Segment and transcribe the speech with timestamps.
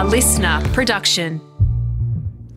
[0.00, 1.42] A LiSTNR production.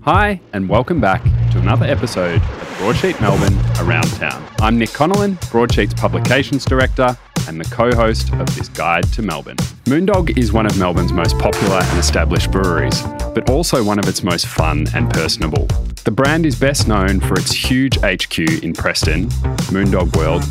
[0.03, 4.47] Hi, and welcome back to another episode of Broadsheet Melbourne Around Town.
[4.61, 7.17] I'm Nick Connellan, Broadsheet's Publications Director
[7.49, 9.57] and the co host of this guide to Melbourne.
[9.83, 13.01] Moondog is one of Melbourne's most popular and established breweries,
[13.35, 15.67] but also one of its most fun and personable.
[16.05, 19.27] The brand is best known for its huge HQ in Preston,
[19.69, 20.43] Moondog World,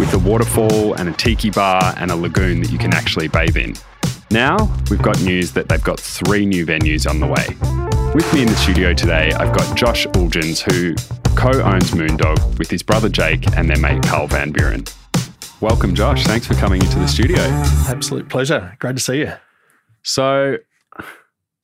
[0.00, 3.56] with a waterfall and a tiki bar and a lagoon that you can actually bathe
[3.56, 3.76] in.
[4.32, 7.48] Now, we've got news that they've got three new venues on the way.
[8.14, 10.94] With me in the studio today, I've got Josh Uljans, who
[11.34, 14.84] co owns Moondog with his brother Jake and their mate Carl Van Buren.
[15.60, 16.24] Welcome, Josh.
[16.24, 17.40] Thanks for coming into the studio.
[17.88, 18.76] Absolute pleasure.
[18.78, 19.32] Great to see you.
[20.02, 20.58] So,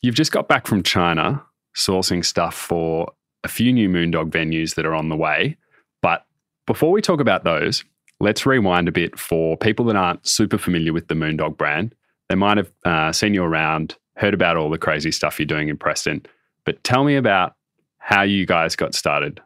[0.02, 1.44] you've just got back from China
[1.76, 3.12] sourcing stuff for
[3.44, 5.56] a few new Moondog venues that are on the way.
[6.02, 6.26] But
[6.66, 7.84] before we talk about those,
[8.18, 11.94] let's rewind a bit for people that aren't super familiar with the Moondog brand.
[12.28, 15.68] They might have uh, seen you around, heard about all the crazy stuff you're doing
[15.68, 16.24] in Preston.
[16.64, 17.54] But tell me about
[17.98, 19.40] how you guys got started.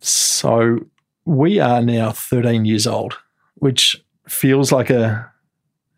[0.00, 0.86] So,
[1.24, 3.16] we are now 13 years old,
[3.56, 5.30] which feels like a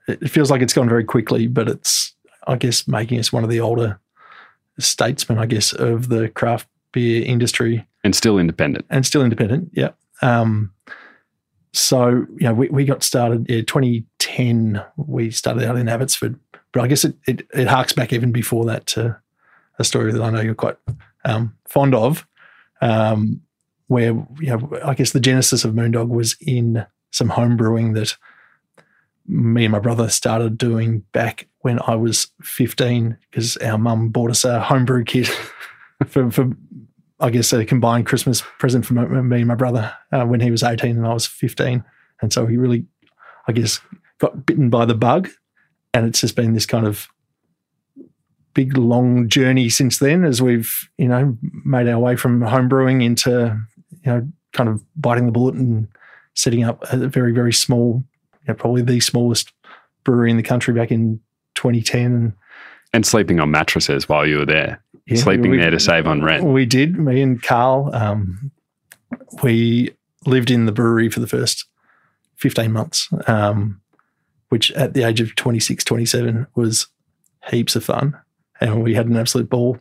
[0.08, 2.14] it feels like it's gone very quickly, but it's
[2.46, 4.00] I guess making us one of the older
[4.78, 7.86] statesmen, I guess, of the craft beer industry.
[8.04, 8.86] And still independent.
[8.90, 9.90] And still independent, yeah.
[10.22, 10.72] Um,
[11.72, 14.84] so, you know, we, we got started in yeah, 2010.
[14.96, 16.38] We started out in Abbotsford,
[16.72, 19.18] but I guess it, it, it harks back even before that to
[19.78, 20.76] a story that I know you're quite
[21.24, 22.26] um, fond of.
[22.80, 23.40] Um,
[23.86, 28.16] where you know, I guess the genesis of Moondog was in some home brewing that
[29.26, 34.30] me and my brother started doing back when I was 15 because our mum bought
[34.30, 35.28] us a homebrew kit
[36.06, 36.50] for, for,
[37.22, 40.62] I guess, a combined Christmas present for me and my brother uh, when he was
[40.62, 41.84] 18 and I was 15.
[42.20, 42.84] And so he really,
[43.46, 43.80] I guess,
[44.18, 45.28] got bitten by the bug.
[45.94, 47.08] And it's just been this kind of
[48.54, 53.56] big, long journey since then as we've, you know, made our way from homebrewing into
[54.04, 55.88] you know, kind of biting the bullet and
[56.34, 59.52] setting up a very, very small, you know, probably the smallest
[60.04, 61.20] brewery in the country back in
[61.54, 62.04] 2010.
[62.04, 62.32] And,
[62.92, 66.22] and sleeping on mattresses while you were there, yeah, sleeping we, there to save on
[66.22, 66.44] rent.
[66.44, 66.98] We did.
[66.98, 68.50] Me and Carl, um,
[69.42, 69.90] we
[70.26, 71.66] lived in the brewery for the first
[72.36, 73.80] 15 months, um,
[74.48, 76.86] which at the age of 26, 27 was
[77.50, 78.18] heaps of fun.
[78.60, 79.78] And we had an absolute ball.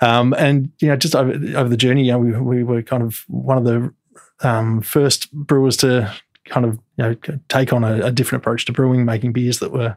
[0.00, 3.02] Um, and you know, just over, over the journey, you know, we, we were kind
[3.02, 3.92] of one of the
[4.40, 6.12] um, first brewers to
[6.44, 7.16] kind of you know
[7.48, 9.96] take on a, a, different approach to brewing, making beers that were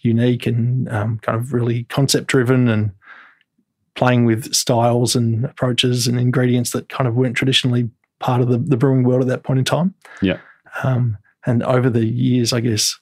[0.00, 2.90] unique and um, kind of really concept driven and
[3.96, 8.58] playing with styles and approaches and ingredients that kind of weren't traditionally part of the,
[8.58, 9.94] the brewing world at that point in time.
[10.22, 10.38] Yeah.
[10.82, 12.98] Um, and over the years, I guess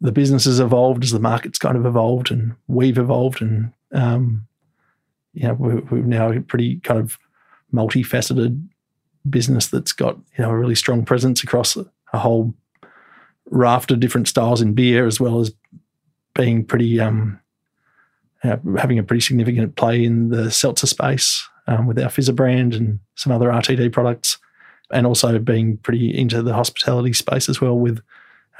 [0.00, 4.46] the business has evolved as the market's kind of evolved and we've evolved and um,
[5.32, 7.18] you know, we're, we're now a pretty kind of
[7.72, 8.60] multifaceted
[9.28, 12.54] business that's got you know a really strong presence across a whole
[13.50, 15.52] raft of different styles in beer, as well as
[16.34, 17.38] being pretty um,
[18.44, 22.74] you having a pretty significant play in the seltzer space um, with our Fizzer brand
[22.74, 24.38] and some other RTD products,
[24.92, 27.78] and also being pretty into the hospitality space as well.
[27.78, 28.00] With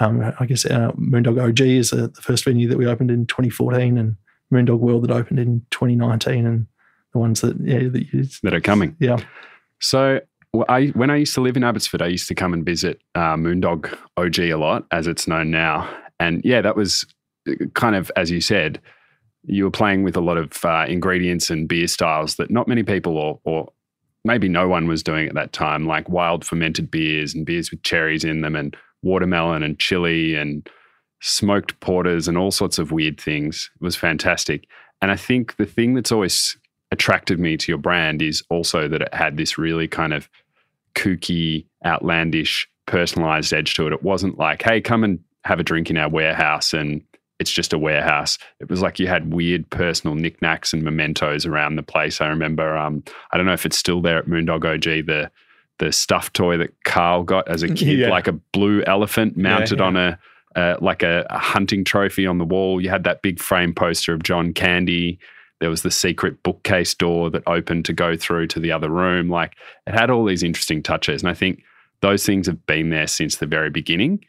[0.00, 3.27] um, I guess our Moondog OG is a, the first venue that we opened in
[3.27, 4.16] 2014, and
[4.53, 6.66] Moondog World that opened in 2019 and
[7.12, 8.97] the ones that yeah that, you, that are coming.
[8.99, 9.19] Yeah.
[9.81, 10.21] So
[10.53, 13.00] well, I, when I used to live in Abbotsford, I used to come and visit
[13.15, 15.89] uh, Moondog OG a lot, as it's known now.
[16.19, 17.06] And yeah, that was
[17.49, 18.81] uh, kind of as you said,
[19.48, 22.82] you were playing with a lot of uh, ingredients and beer styles that not many
[22.82, 23.72] people or, or
[24.25, 27.82] maybe no one was doing at that time, like wild fermented beers and beers with
[27.82, 30.69] cherries in them and watermelon and chili and
[31.20, 33.70] smoked porters and all sorts of weird things.
[33.81, 34.66] It was fantastic.
[35.00, 36.56] And I think the thing that's always
[36.91, 40.28] attracted me to your brand is also that it had this really kind of
[40.94, 43.92] kooky, outlandish, personalized edge to it.
[43.92, 47.03] It wasn't like, hey, come and have a drink in our warehouse and
[47.38, 48.39] it's just a warehouse.
[48.60, 52.21] It was like you had weird personal knickknacks and mementos around the place.
[52.21, 55.30] I remember, um, I don't know if it's still there at Moondog OG, the
[55.78, 58.09] the stuffed toy that Carl got as a kid, yeah.
[58.09, 59.86] like a blue elephant mounted yeah, yeah.
[59.86, 60.18] on a
[60.57, 62.80] uh, like a, a, hunting trophy on the wall.
[62.80, 65.21] You had that big frame poster of John Candy.
[65.60, 69.28] There was the secret bookcase door that opened to go through to the other room.
[69.28, 69.54] Like
[69.86, 71.22] it had all these interesting touches.
[71.22, 71.63] And I think
[72.01, 74.24] those things have been there since the very beginning.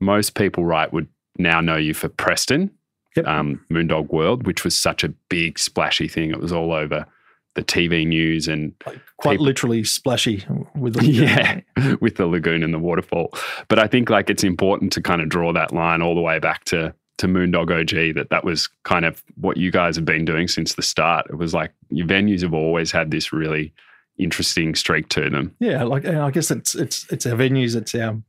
[0.00, 1.08] Most people, right, would
[1.38, 2.70] now know you for Preston,
[3.16, 3.26] yep.
[3.26, 6.30] um, Moondog World, which was such a big, splashy thing.
[6.30, 7.06] It was all over
[7.54, 10.44] the TV news and like quite people, literally splashy
[10.74, 11.60] with the yeah
[12.00, 13.32] with the lagoon and the waterfall.
[13.68, 16.38] But I think like it's important to kind of draw that line all the way
[16.38, 20.24] back to to Moondog OG that that was kind of what you guys have been
[20.24, 21.26] doing since the start.
[21.30, 23.72] It was like your venues have always had this really
[24.18, 25.54] interesting streak to them.
[25.60, 28.20] Yeah, like I guess it's it's it's our venues, it's our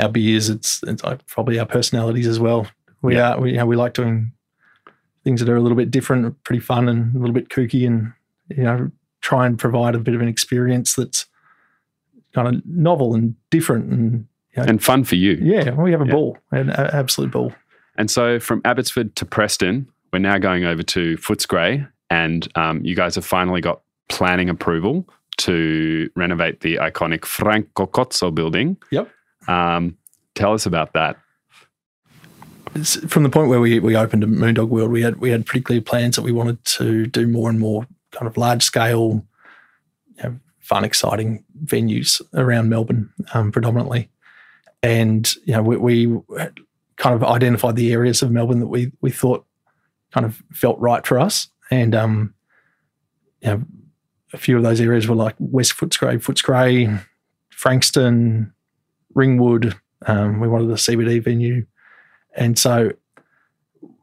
[0.00, 2.66] our beers, it's it's probably our personalities as well.
[3.02, 3.34] We Yeah.
[3.34, 4.32] are we you know, we like doing
[5.22, 8.12] things that are a little bit different, pretty fun, and a little bit kooky, and
[8.48, 11.26] you know try and provide a bit of an experience that's
[12.34, 14.26] kind of novel and different, and
[14.56, 15.32] And fun for you.
[15.40, 16.12] yeah, we have a Yeah.
[16.12, 17.54] ball, an absolute ball.
[17.96, 22.94] And so from Abbotsford to Preston, we're now going over to Footscray, and um, you
[22.96, 25.08] guys have finally got planning approval
[25.38, 28.76] to renovate the iconic Franco Cozzo building.
[28.90, 29.08] Yep.
[29.48, 29.96] Um,
[30.34, 31.16] tell us about that.
[33.08, 35.80] From the point where we, we opened Moondog World, we had we had pretty clear
[35.80, 39.24] plans that we wanted to do more and more kind of large scale,
[40.16, 44.10] you know, fun, exciting venues around Melbourne, um, predominantly.
[44.82, 46.20] And you know, we, we
[46.96, 49.46] kind of identified the areas of Melbourne that we we thought
[50.12, 52.34] kind of felt right for us, and um,
[53.40, 53.64] you know,
[54.32, 57.04] a few of those areas were like West Footscray, Footscray,
[57.50, 58.52] Frankston,
[59.14, 59.74] Ringwood.
[60.06, 61.66] Um, we wanted a CBD venue.
[62.36, 62.92] And so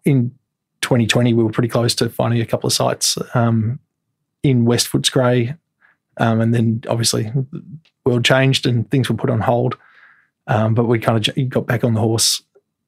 [0.05, 0.31] in
[0.81, 3.79] 2020, we were pretty close to finding a couple of sites um,
[4.43, 5.57] in West Footscray.
[6.17, 7.63] Um, and then obviously the
[8.05, 9.77] world changed and things were put on hold.
[10.47, 12.41] Um, but we kind of got back on the horse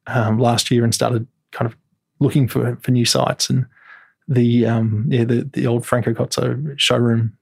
[0.08, 1.78] um, last year and started kind of
[2.20, 3.50] looking for, for new sites.
[3.50, 3.66] And
[4.28, 7.38] the um, yeah the, the old Franco Cozzo showroom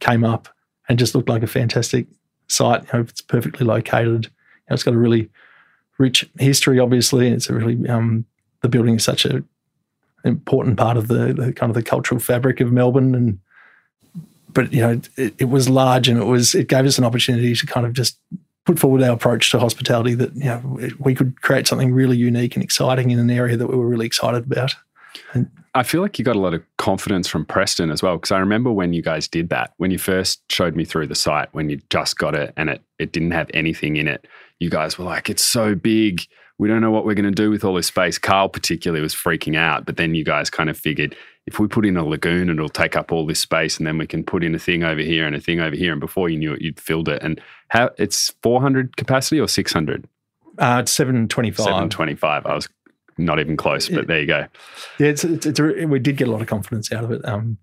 [0.00, 0.48] came up
[0.88, 2.06] and just looked like a fantastic
[2.48, 2.82] site.
[2.84, 4.24] You know, it's perfectly located.
[4.24, 5.30] You know, it's got a really
[5.98, 7.28] rich history, obviously.
[7.28, 8.24] It's a really um,
[8.62, 9.42] the building is such a
[10.24, 13.38] important part of the, the kind of the cultural fabric of Melbourne, and
[14.52, 17.54] but you know it, it was large and it was it gave us an opportunity
[17.54, 18.18] to kind of just
[18.64, 22.56] put forward our approach to hospitality that you know we could create something really unique
[22.56, 24.74] and exciting in an area that we were really excited about.
[25.76, 28.16] I feel like you got a lot of confidence from Preston as well.
[28.16, 31.14] Because I remember when you guys did that, when you first showed me through the
[31.14, 34.26] site, when you just got it and it, it didn't have anything in it,
[34.58, 36.22] you guys were like, it's so big.
[36.56, 38.16] We don't know what we're going to do with all this space.
[38.16, 39.84] Carl, particularly, was freaking out.
[39.84, 41.14] But then you guys kind of figured
[41.46, 44.06] if we put in a lagoon, it'll take up all this space and then we
[44.06, 45.92] can put in a thing over here and a thing over here.
[45.92, 47.22] And before you knew it, you'd filled it.
[47.22, 47.38] And
[47.68, 50.08] how it's 400 capacity or 600?
[50.58, 51.66] Uh, it's seven twenty five.
[51.66, 52.46] 725.
[52.46, 52.66] I was
[53.18, 54.46] not even close, but there you go.
[54.98, 57.24] Yeah, it's, it's, it's a, we did get a lot of confidence out of it.
[57.24, 57.58] Um,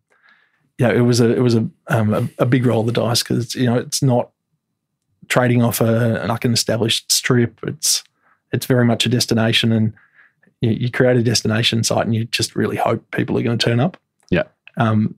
[0.79, 3.21] yeah, it was a it was a um, a, a big roll of the dice
[3.21, 4.31] because you know it's not
[5.29, 7.59] trading off a like an established strip.
[7.63, 8.03] It's
[8.51, 9.93] it's very much a destination, and
[10.61, 13.63] you, you create a destination site, and you just really hope people are going to
[13.63, 13.97] turn up.
[14.31, 14.43] Yeah.
[14.77, 15.15] Um,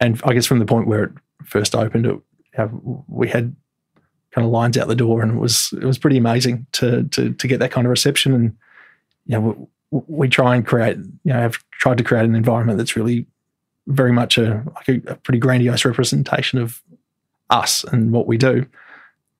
[0.00, 1.12] and I guess from the point where it
[1.44, 2.16] first opened, it
[3.08, 3.54] we had
[4.32, 7.32] kind of lines out the door, and it was it was pretty amazing to to
[7.34, 8.56] to get that kind of reception and
[9.28, 12.78] you know, we, we try and create, you know, have tried to create an environment
[12.78, 13.26] that's really
[13.86, 16.82] very much a like a, a pretty grandiose representation of
[17.50, 18.66] us and what we do,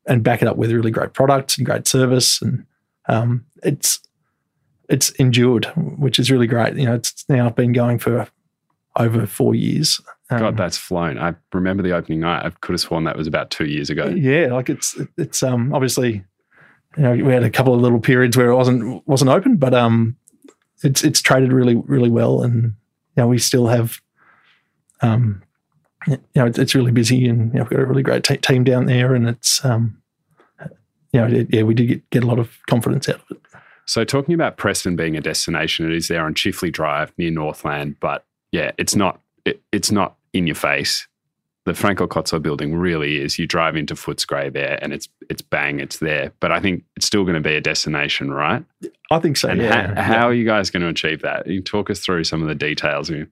[0.06, 2.64] and back it up with really great products and great service, and
[3.08, 4.00] um, it's
[4.88, 5.66] it's endured,
[5.98, 6.76] which is really great.
[6.76, 8.28] You know, it's now been going for
[8.96, 10.00] over four years.
[10.30, 11.18] Um, God, that's flown.
[11.18, 12.44] I remember the opening night.
[12.44, 14.06] I could have sworn that was about two years ago.
[14.08, 16.24] yeah, like it's it's um obviously
[16.98, 19.72] you know we had a couple of little periods where it wasn't wasn't open, but
[19.72, 20.16] um
[20.82, 22.72] it's it's traded really really well, and you
[23.16, 24.00] know we still have
[25.00, 25.42] um
[26.06, 28.36] you know it's, it's really busy, and you know, we've got a really great te-
[28.36, 30.02] team down there, and it's um
[31.12, 33.38] you know it, yeah we did get, get a lot of confidence out of it.
[33.86, 37.96] So, talking about Preston being a destination, it is there on Chifley Drive near Northland,
[38.00, 39.22] but yeah, it's not.
[39.46, 41.07] It, it's not in your face.
[41.68, 43.38] The Franco Cozzo building really is.
[43.38, 46.32] You drive into Footscray there, and it's it's bang, it's there.
[46.40, 48.64] But I think it's still going to be a destination, right?
[49.10, 49.50] I think so.
[49.50, 49.94] and yeah.
[49.94, 51.46] ha- how are you guys going to achieve that?
[51.46, 53.08] You talk us through some of the details.
[53.08, 53.28] here.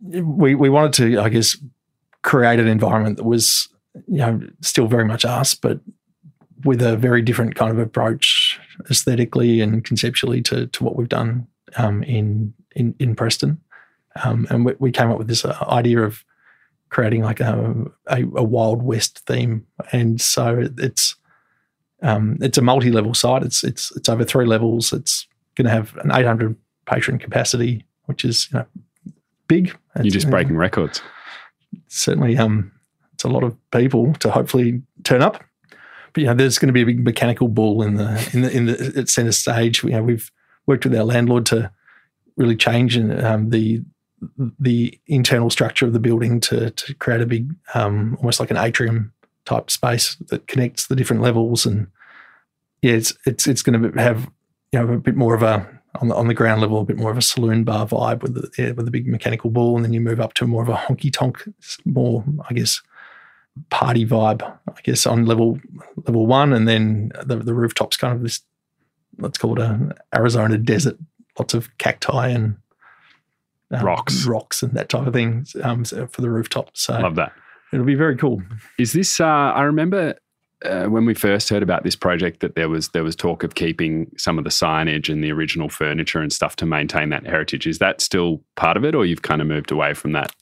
[0.00, 1.56] we we wanted to, I guess,
[2.22, 3.68] create an environment that was,
[4.06, 5.80] you know, still very much us, but
[6.64, 11.48] with a very different kind of approach aesthetically and conceptually to to what we've done
[11.76, 13.60] um, in in in Preston.
[14.22, 16.24] Um, and we, we came up with this uh, idea of
[16.90, 17.74] creating like a,
[18.06, 21.16] a, a Wild West theme, and so it's
[22.02, 23.42] um, it's a multi-level site.
[23.42, 24.92] It's it's it's over three levels.
[24.92, 25.26] It's
[25.56, 28.66] going to have an 800 patron capacity, which is you know
[29.48, 29.66] big.
[29.96, 31.02] You're It's, just you know, breaking records.
[31.88, 32.72] certainly um
[33.14, 35.42] it's a lot of people to hopefully turn up.
[36.12, 38.56] But you know, there's going to be a big mechanical bull in the in the
[38.56, 39.82] in the at center stage.
[39.82, 40.30] You know, we've
[40.66, 41.70] worked with our landlord to
[42.36, 43.82] really change and um, the
[44.58, 48.56] the internal structure of the building to to create a big um, almost like an
[48.56, 49.12] atrium
[49.44, 51.86] type space that connects the different levels and
[52.82, 54.30] yeah, it's it's it's going to have
[54.72, 55.66] you know a bit more of a
[56.00, 58.34] on the on the ground level a bit more of a saloon bar vibe with
[58.34, 60.68] the yeah, with the big mechanical ball, and then you move up to more of
[60.68, 61.42] a honky tonk,
[61.84, 62.80] more I guess
[63.70, 64.42] party vibe.
[64.42, 65.58] I guess on level
[66.06, 68.42] level one, and then the the rooftops kind of this
[69.18, 70.96] let's call it a Arizona desert,
[71.38, 72.56] lots of cacti and
[73.70, 74.24] um, Rocks.
[74.24, 76.70] rocks and that type of thing um, for the rooftop.
[76.74, 77.32] So Love that.
[77.72, 78.42] it'll be very cool.
[78.78, 79.20] Is this?
[79.20, 80.14] Uh, I remember
[80.64, 83.54] uh, when we first heard about this project that there was there was talk of
[83.54, 87.66] keeping some of the signage and the original furniture and stuff to maintain that heritage.
[87.66, 90.32] Is that still part of it, or you've kind of moved away from that?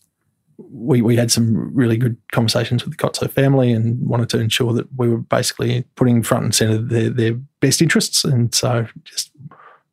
[0.59, 4.73] we, we had some really good conversations with the Cozzo family and wanted to ensure
[4.73, 8.25] that we were basically putting front and center their, their best interests.
[8.25, 9.31] And so just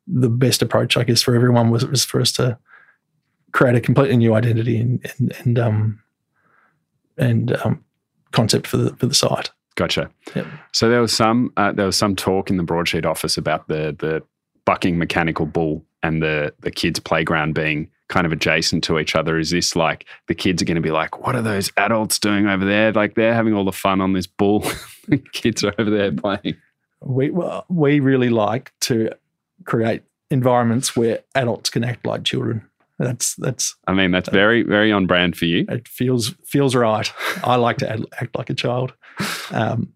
[0.06, 2.58] the best approach, I guess, for everyone was, was for us to
[3.54, 6.02] create a completely new identity and, and, and, um,
[7.16, 7.82] and um,
[8.32, 9.50] concept for the, for the site.
[9.76, 10.10] Gotcha.
[10.34, 10.46] Yep.
[10.72, 13.96] So there was some uh, there was some talk in the broadsheet office about the
[13.98, 14.22] the
[14.64, 19.36] bucking mechanical bull and the the kids playground being kind of adjacent to each other.
[19.36, 22.46] Is this like the kids are going to be like, what are those adults doing
[22.46, 22.92] over there?
[22.92, 24.60] Like they're having all the fun on this bull.
[25.08, 26.56] the kids are over there playing.
[27.00, 29.10] We, well, we really like to
[29.64, 32.68] create environments where adults can act like children.
[32.98, 35.66] That's that's I mean, that's very very on brand for you.
[35.68, 37.12] it feels feels right.
[37.44, 38.92] I like to act, act like a child.
[39.50, 39.92] Um,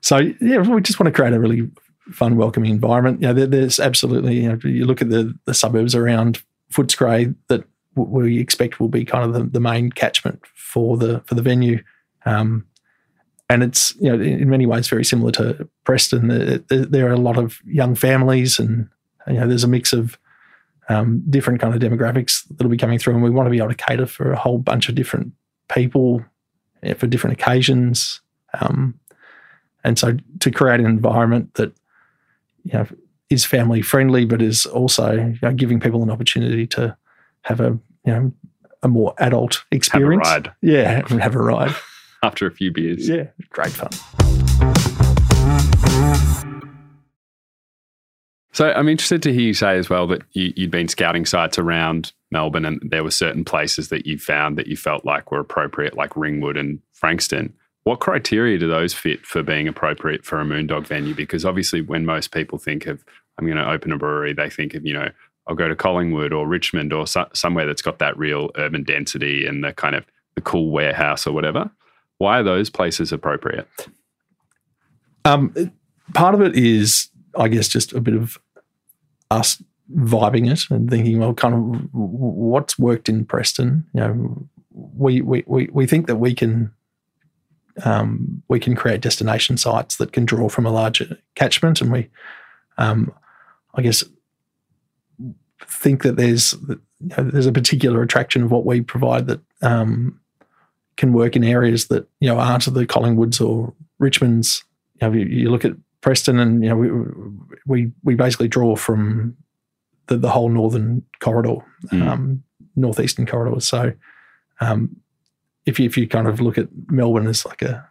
[0.00, 1.68] so yeah, we just want to create a really
[2.12, 3.20] fun, welcoming environment.
[3.20, 7.34] You know, there, there's absolutely you know you look at the the suburbs around Footscray
[7.48, 7.64] that
[7.96, 11.82] we expect will be kind of the, the main catchment for the for the venue.
[12.24, 12.64] Um,
[13.50, 16.28] and it's you know in many ways very similar to Preston.
[16.28, 18.88] There- there are a lot of young families, and
[19.26, 20.18] you know there's a mix of
[20.88, 23.68] um, different kind of demographics that'll be coming through, and we want to be able
[23.68, 25.32] to cater for a whole bunch of different
[25.72, 26.24] people
[26.82, 28.20] eh, for different occasions.
[28.60, 28.98] Um,
[29.84, 31.72] and so to create an environment that
[32.64, 32.86] you know
[33.30, 36.96] is family friendly, but is also you know, giving people an opportunity to
[37.42, 38.32] have a you know
[38.82, 40.26] a more adult experience.
[40.28, 41.74] Have a ride Yeah, have a ride.
[42.22, 43.08] after a few beers.
[43.08, 44.47] Yeah, great fun.
[48.58, 51.60] So I'm interested to hear you say as well that you, you'd been scouting sites
[51.60, 55.38] around Melbourne, and there were certain places that you found that you felt like were
[55.38, 57.54] appropriate, like Ringwood and Frankston.
[57.84, 61.14] What criteria do those fit for being appropriate for a Moondog venue?
[61.14, 63.04] Because obviously, when most people think of
[63.38, 65.08] I'm going to open a brewery, they think of you know
[65.46, 69.46] I'll go to Collingwood or Richmond or so, somewhere that's got that real urban density
[69.46, 71.70] and the kind of the cool warehouse or whatever.
[72.16, 73.68] Why are those places appropriate?
[75.24, 75.54] Um,
[76.12, 78.36] part of it is, I guess, just a bit of
[79.30, 79.62] us
[79.94, 83.86] vibing it and thinking, well, kind of what's worked in Preston.
[83.94, 86.72] You know, we we we, we think that we can
[87.84, 92.08] um, we can create destination sites that can draw from a larger catchment, and we,
[92.76, 93.12] um,
[93.74, 94.04] I guess,
[95.66, 100.20] think that there's you know, there's a particular attraction of what we provide that um,
[100.96, 104.64] can work in areas that you know aren't the Collingwoods or Richmonds.
[105.00, 106.90] You know, you, you look at Preston, and you know we
[107.66, 109.36] we we basically draw from
[110.06, 111.56] the, the whole northern corridor,
[111.92, 112.08] Mm.
[112.08, 112.42] um,
[112.76, 113.60] northeastern corridor.
[113.60, 113.92] So,
[114.60, 114.96] um,
[115.66, 117.88] if you if you kind of look at Melbourne as like a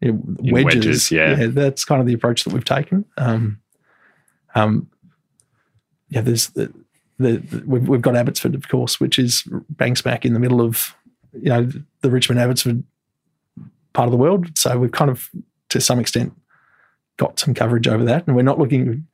[0.00, 1.46] you know, wedges, wedges, yeah.
[1.46, 3.04] that's kind of the approach that we've taken.
[3.16, 3.60] Um,
[4.54, 4.88] um,
[6.08, 6.72] yeah, there's the,
[7.18, 10.60] the, the we've, we've got Abbotsford, of course, which is bang smack in the middle
[10.60, 10.94] of
[11.32, 11.68] you know
[12.00, 12.82] the Richmond Abbotsford
[13.92, 14.58] part of the world.
[14.58, 15.30] So we've kind of
[15.68, 16.32] to some extent
[17.22, 19.06] got some coverage over that, and we're not looking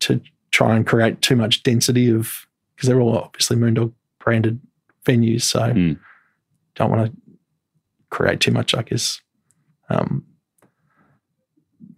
[0.00, 4.60] to try and create too much density of because they're all obviously Moondog branded
[5.06, 5.42] venues.
[5.42, 5.98] So Mm.
[6.74, 7.16] don't want to
[8.10, 9.20] create too much, I guess,
[9.88, 10.24] um,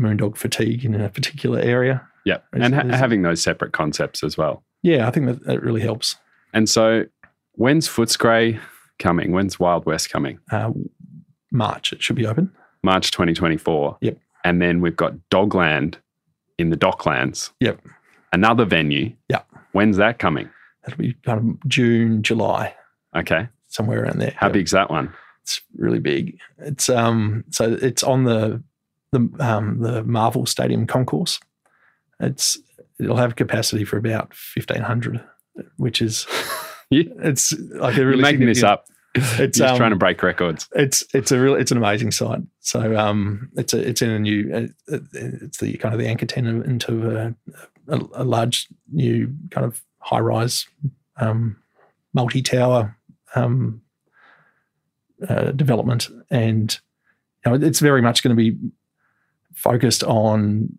[0.00, 2.06] Moondog fatigue in a particular area.
[2.24, 4.64] Yeah, and ha- having those separate concepts as well.
[4.82, 6.16] Yeah, I think that, that really helps.
[6.52, 7.04] And so,
[7.52, 8.58] when's Footscray
[8.98, 9.32] coming?
[9.32, 10.38] When's Wild West coming?
[10.50, 10.72] Uh,
[11.50, 12.50] March it should be open.
[12.82, 13.98] March 2024.
[14.00, 14.18] Yep.
[14.44, 15.96] And then we've got Dogland
[16.58, 17.50] in the Docklands.
[17.60, 17.80] Yep.
[18.32, 19.12] Another venue.
[19.30, 19.46] Yep.
[19.72, 20.48] When's that coming?
[20.84, 22.74] That'll be kind of June, July,
[23.16, 23.48] Okay.
[23.68, 24.34] somewhere around there.
[24.36, 24.52] How Yep.
[24.54, 25.12] big's that one?
[25.42, 26.38] It's really big.
[26.58, 28.62] It's um so it's on the
[29.12, 31.40] the um the Marvel Stadium concourse.
[32.20, 32.58] It's
[33.00, 35.22] it'll have capacity for about fifteen hundred,
[35.76, 36.26] which is
[36.90, 38.86] You- it's like a You're really making this up.
[39.38, 40.68] It's um, trying to break records.
[40.74, 42.40] it's it's a real it's an amazing site.
[42.60, 46.26] So um it's a it's in a new uh, it's the kind of the anchor
[46.26, 47.34] tenant into a,
[47.88, 50.66] a, a large new kind of high rise
[51.16, 51.56] um,
[52.12, 52.96] multi tower
[53.34, 53.82] um,
[55.28, 56.78] uh, development, and
[57.44, 58.56] you know it's very much going to be
[59.54, 60.78] focused on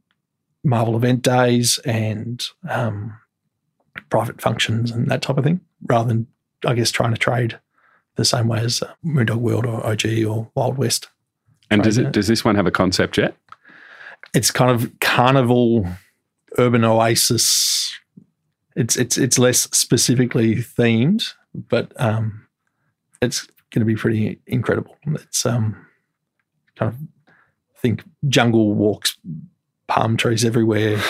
[0.63, 3.17] Marvel event days and um,
[4.09, 6.27] private functions and that type of thing, rather than
[6.65, 7.59] I guess trying to trade
[8.15, 11.10] the same way as uh, Moondog World or OG or Wild West.
[11.69, 13.36] And does it does this one have a concept yet?
[14.34, 15.88] It's kind of carnival,
[16.57, 17.98] urban oasis.
[18.75, 22.48] It's it's it's less specifically themed, but um,
[23.22, 24.95] it's going to be pretty incredible.
[25.07, 25.86] It's um,
[26.75, 27.00] kind of
[27.81, 29.17] think jungle walks,
[29.88, 31.01] palm trees everywhere,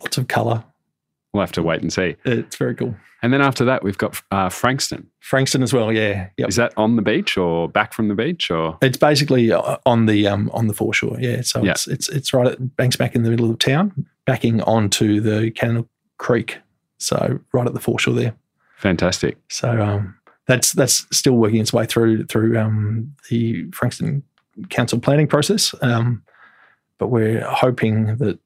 [0.00, 0.64] lots of colour.
[1.38, 2.16] We'll have to wait and see.
[2.24, 2.96] It's very cool.
[3.22, 5.08] And then after that, we've got uh, Frankston.
[5.20, 6.30] Frankston as well, yeah.
[6.36, 6.48] Yep.
[6.48, 8.76] Is that on the beach or back from the beach or?
[8.82, 11.42] It's basically uh, on the um, on the foreshore, yeah.
[11.42, 11.70] So Yeah.
[11.72, 15.50] it's it's it's right at banks back in the middle of town, backing onto the
[15.52, 15.86] Kananook
[16.18, 16.58] Creek.
[16.98, 18.34] So right at the foreshore there.
[18.76, 19.36] Fantastic.
[19.48, 20.16] So um,
[20.46, 24.22] that's that's still working its way through through um, the Frankston
[24.70, 25.72] Council planning process.
[25.82, 26.22] Um,
[26.98, 28.38] but we're hoping that,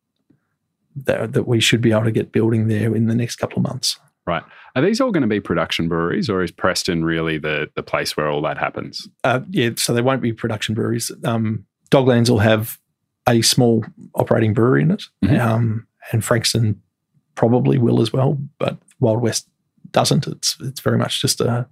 [0.96, 3.64] that that we should be able to get building there in the next couple of
[3.64, 3.98] months.
[4.26, 4.42] Right.
[4.76, 8.16] Are these all going to be production breweries or is Preston really the, the place
[8.16, 9.08] where all that happens?
[9.24, 11.10] Uh, yeah, so they won't be production breweries.
[11.24, 12.78] Um, Doglands will have
[13.28, 13.84] a small
[14.14, 15.40] operating brewery in it, Mhm.
[15.40, 16.80] um, and Frankston
[17.34, 18.38] probably will as well.
[18.58, 19.48] But Wild West
[19.90, 20.26] doesn't.
[20.26, 21.66] It's it's very much just a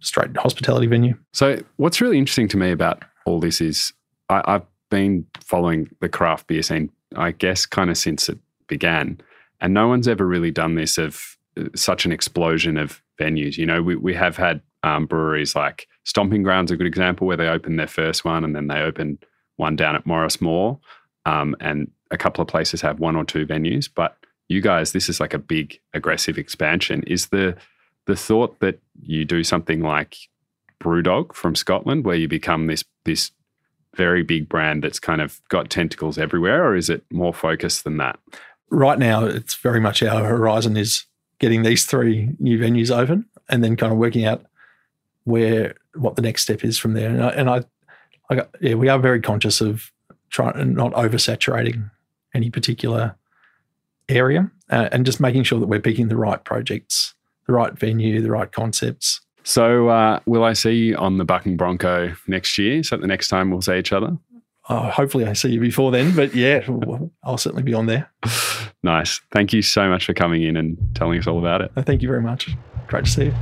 [0.00, 1.16] straight hospitality venue.
[1.32, 3.92] So, what's really interesting to me about all this is
[4.28, 9.20] I, I've been following the craft beer scene, I guess, kind of since it began.
[9.60, 13.56] And no one's ever really done this of uh, such an explosion of venues.
[13.56, 17.36] You know, we, we have had um, breweries like Stomping Grounds, a good example, where
[17.36, 19.24] they opened their first one and then they opened
[19.56, 20.78] one down at Morris Moore.
[21.26, 23.88] Um, and a couple of places have one or two venues.
[23.92, 24.16] But
[24.48, 27.02] you guys, this is like a big, aggressive expansion.
[27.06, 27.56] Is the
[28.06, 30.16] the thought that you do something like
[30.82, 33.30] Brewdog from Scotland, where you become this this
[33.96, 37.96] very big brand that's kind of got tentacles everywhere, or is it more focused than
[37.98, 38.18] that?
[38.74, 41.06] Right now, it's very much our horizon is
[41.38, 44.44] getting these three new venues open, and then kind of working out
[45.22, 47.08] where what the next step is from there.
[47.08, 47.64] And I, and I,
[48.30, 49.92] I got, yeah, we are very conscious of
[50.30, 51.88] trying not oversaturating
[52.34, 53.14] any particular
[54.08, 57.14] area, uh, and just making sure that we're picking the right projects,
[57.46, 59.20] the right venue, the right concepts.
[59.44, 62.82] So, uh, will I see you on the Bucking Bronco next year?
[62.90, 64.18] That the next time we'll see each other?
[64.68, 66.14] Oh, hopefully, I see you before then.
[66.16, 66.66] But yeah,
[67.22, 68.10] I'll certainly be on there.
[68.82, 69.20] Nice.
[69.30, 71.72] Thank you so much for coming in and telling us all about it.
[71.84, 72.50] Thank you very much.
[72.86, 73.34] Great to see you.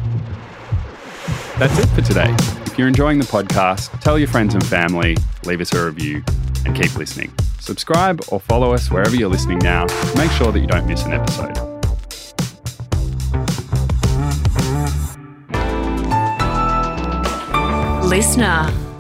[1.59, 2.35] That's it for today.
[2.67, 6.25] If you're enjoying the podcast, tell your friends and family, leave us a review,
[6.65, 7.33] and keep listening.
[7.61, 11.05] Subscribe or follow us wherever you're listening now to make sure that you don't miss
[11.05, 11.55] an episode.
[18.11, 18.92] LiSTNR.